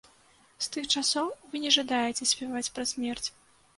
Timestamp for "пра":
2.79-2.83